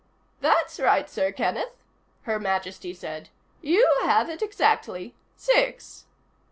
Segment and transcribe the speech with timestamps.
[0.39, 1.85] "That's right, Sir Kenneth,"
[2.23, 3.29] Her Majesty said.
[3.61, 5.13] "You have it exactly.
[5.35, 6.07] Six."